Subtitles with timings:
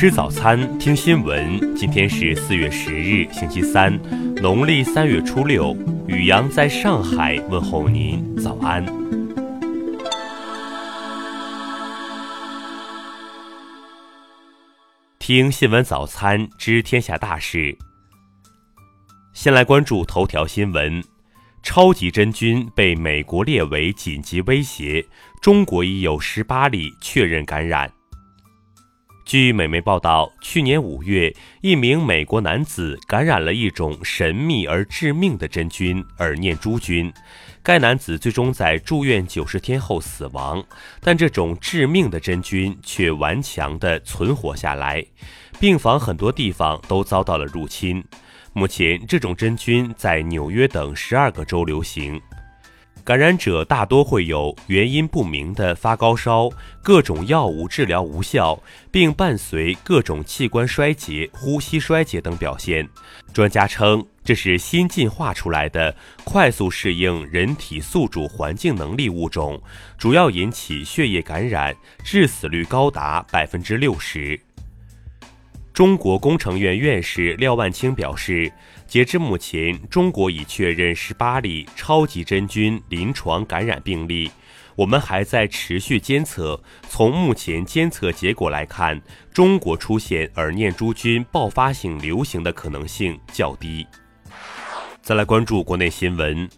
[0.00, 1.76] 吃早餐，听新闻。
[1.76, 3.94] 今天是四月十日，星期三，
[4.36, 5.76] 农历三月初六。
[6.08, 8.82] 雨阳在上海问候您，早安。
[15.18, 17.76] 听新闻早餐，知天下大事。
[19.34, 21.04] 先来关注头条新闻：
[21.62, 25.04] 超级真菌被美国列为紧急威胁，
[25.42, 27.92] 中国已有十八例确认感染。
[29.30, 37.12] 据美媒报道，去年五月，一名美国男子感染了一种神秘而致命的真菌——耳念珠菌。
[37.62, 40.60] 该男子最终在住院九十天后死亡，
[41.00, 45.06] 但这种致命的真菌却顽强地存活下来。
[45.60, 48.02] 病房很多地方都遭到了入侵。
[48.52, 52.20] 目前，这种真菌在纽约等十二个州流行。
[53.10, 56.48] 感染者大多会有原因不明的发高烧，
[56.80, 58.56] 各种药物治疗无效，
[58.88, 62.88] 并伴随各种器官衰竭、呼吸衰竭等表现。
[63.32, 69.60] 专家称，这是新进化出来的快速适应人体宿主环境能力物种，
[69.98, 71.74] 主要引起血液感染，
[72.04, 74.38] 致死率高达百分之六十。
[75.72, 78.52] 中国工程院院士廖万清表示。
[78.90, 84.28] 截至目前，中国已确认十八例超级真菌临床感染病例，
[84.74, 86.60] 我们还在持续监测。
[86.88, 89.00] 从目前监测结果来看，
[89.32, 93.86] 中国出现耳念珠菌爆发性流行的可能性较低。
[95.00, 96.50] 再来关注国内新闻，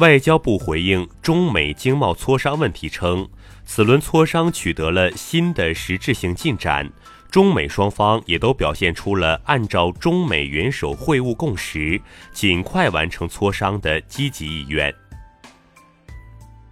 [0.00, 3.28] 外交部回应中美经贸磋商问题称，
[3.64, 6.90] 此轮磋商取得了新的实质性进展。
[7.30, 12.00] 中美双方也都表现出了按照中美元首会晤共识，
[12.32, 14.92] 尽快完成磋商的积极意愿。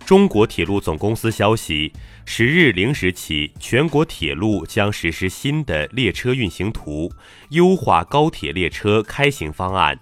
[0.05, 1.93] 中国铁路总公司消息，
[2.25, 7.13] 十日零时起，全国铁路将实施新的列车运行图，
[7.51, 9.97] 优化高铁列车开行方案。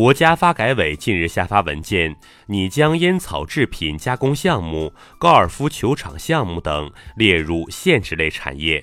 [0.00, 2.16] 国家发改委近日下发文件，
[2.46, 8.82] 拟将烟草制品加工项目、高尔夫球场项目等列入限制类产业。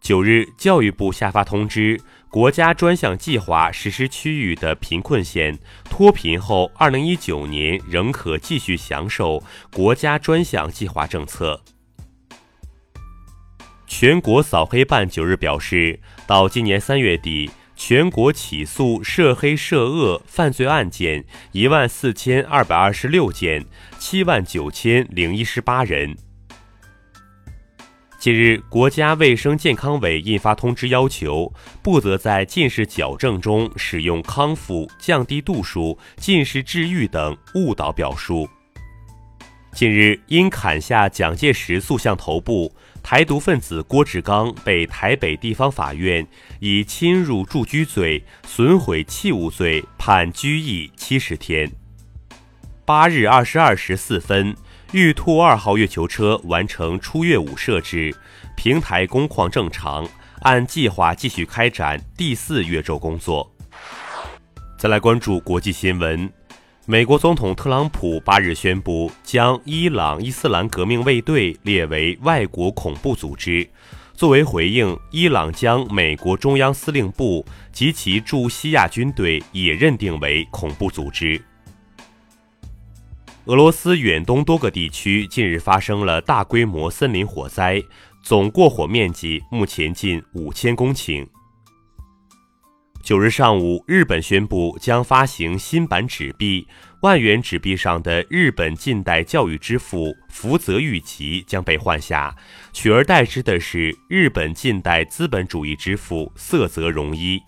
[0.00, 2.00] 九日，教育部下发通知，
[2.30, 5.58] 国家专项计划实施区域的贫困县
[5.90, 11.62] 脱贫后，二零一九年仍可继续享受国家专项计划政策。
[13.86, 17.50] 全国扫黑办九日表示，到今年三月底。
[17.76, 23.66] 全国起诉涉黑涉恶犯罪案件一万四千二百二十六件，
[23.98, 26.16] 七万九千零一十八人。
[28.18, 31.52] 近日，国家卫生健康委印发通知，要求
[31.82, 38.48] 不得在近视矫正中使用“康复”“降低度数”“近视治愈”等误导表述。
[39.72, 42.72] 近日，因砍下蒋介石塑像头部。
[43.04, 46.26] 台独分子郭志刚被台北地方法院
[46.58, 51.70] 以侵入住居罪、损毁器物罪判拘役七十天。
[52.86, 54.56] 八日二十二时四分，
[54.92, 58.16] 玉兔二号月球车完成出月五设置，
[58.56, 60.08] 平台工况正常，
[60.40, 63.54] 按计划继续开展第四月昼工作。
[64.78, 66.32] 再来关注国际新闻。
[66.86, 73.66] 美国总统特朗普八日宣布，将伊朗伊斯兰革命卫队列为外国恐怖组织。
[74.12, 77.42] 作为回应，伊朗将美国中央司令部
[77.72, 81.42] 及其驻西亚军队也认定为恐怖组织。
[83.46, 87.82] 俄罗斯远东多个地区近日发生了大规模森林火灾，
[88.22, 91.26] 总过火面积目前近五千公顷。
[93.04, 96.66] 九日上午，日本宣布将发行新版纸币，
[97.02, 102.34] 万元纸币上的日本近代教育之父福泽谕吉将被换下，
[102.72, 107.42] 取而代之的是日本近代资本主义之父色泽荣一。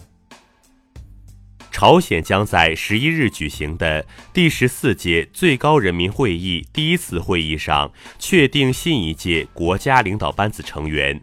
[1.70, 11.18] 朝鲜将在十一日举行的第十四届最高人民会议第一次会议上确定新一届国家领导班子成员。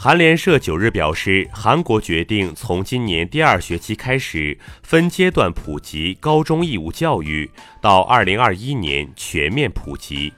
[0.00, 7.50] 韩联社九日表示，韩国决定从今年第二学期开始分阶段普及高中义务教育，
[7.82, 10.32] 到二零二一年全面普及。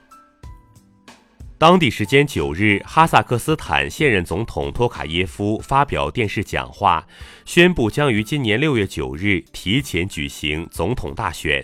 [1.59, 7.05] 当地时间九日，哈萨克斯坦现任总统托卡耶夫发表电视讲话，
[7.45, 11.63] 宣布将于今年六月九日提前举行总统大选。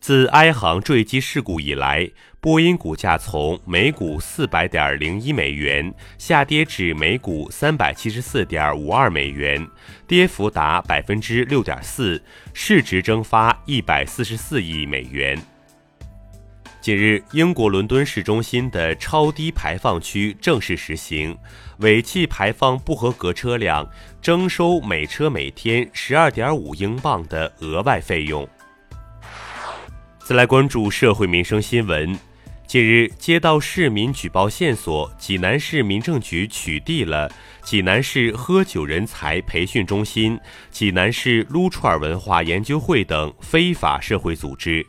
[0.00, 2.10] 自埃航坠机事故以来，
[2.40, 9.68] 波音股价从每股四百点零一美元下跌至每股三百七十四点五二美元，
[10.06, 12.20] 跌幅达百分之六点四，
[12.54, 15.38] 市值蒸发一百四十四亿美元。
[16.80, 21.36] 近日，英国伦敦市中心的超低排放区正式实行，
[21.80, 23.86] 尾气排放不合格车辆
[24.22, 28.48] 征收每车每天十二点五英镑的额外费用。
[30.30, 32.16] 再来关注社会民生新闻。
[32.64, 37.28] 近日，接到市民举报线索，济南市民政局取缔了
[37.64, 40.38] 济南市喝酒人才培训中心、
[40.70, 44.86] 济南市撸串文化研究会等非法社会组织。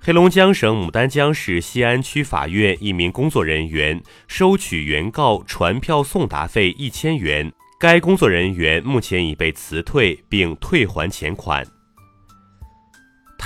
[0.00, 11.66] 黑龙江省牡丹江市西安区法院一名工作人员收取原告传票送达费一千元，该工作人员目前已被辞退并退还钱款。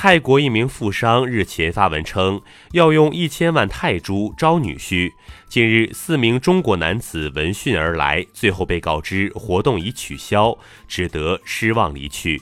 [0.05, 2.39] 泰国一名富商日前发文称
[2.73, 5.11] 要用一千万泰铢招女婿，
[5.49, 12.39] 近日四名中国男子闻讯而来，最后被告知活动已取消，只得失望离去。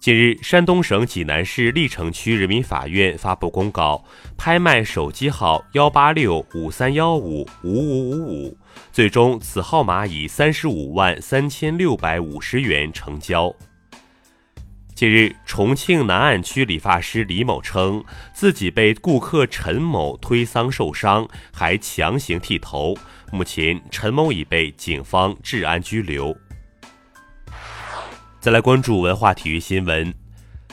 [0.00, 4.04] 近日，山东省济南市历城区人民法院发布公告，
[4.36, 8.58] 拍卖手机号幺八六五三幺五五五五五，
[8.90, 13.54] 最终此号码以三十五万三千六百五十元成交。
[15.00, 18.04] 近日，重庆南岸区理发师李某称
[18.34, 22.94] 自己被顾客陈某推搡受伤，还强行剃头，
[23.32, 26.36] 目前陈某已被警方治安拘留。
[28.40, 30.12] 再来关注文化体育新闻。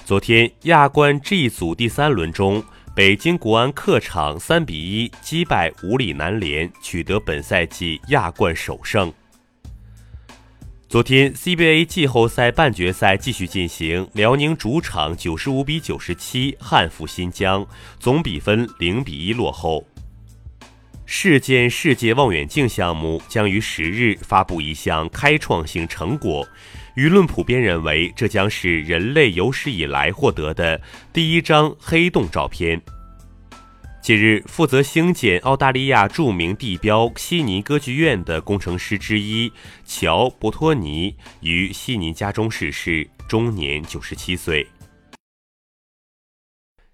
[0.03, 2.61] 昨天亚冠 G 组第三轮中，
[2.93, 9.09] 北京国安客场三比一击败五里南联，取得本赛季亚冠首胜。
[10.89, 17.67] 昨天 CBA 季后赛半决赛继续进行，辽宁主场九十五比九十七憾负新疆，
[17.99, 19.85] 总比分零比一落后。
[21.05, 26.47] 世界世界望远镜项目将于十日发布一项开创性成果，
[26.95, 30.79] 舆论普遍认为这将是人类有史以来获得的
[31.11, 32.81] 第一张黑洞照片。
[34.07, 39.51] 近日，负责兴建澳大利亚著名地标悉尼歌剧院的工程师之一
[39.85, 44.65] 乔·伯托尼于悉尼家中逝世，终年九十七岁。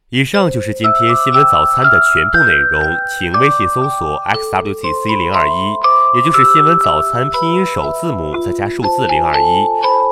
[0.10, 2.81] 以上就是今天新闻早餐的全部内容，
[3.19, 10.02] 请微信搜索 xwzc 零二一，也就是新闻早餐拼音首字母再加数字零二一。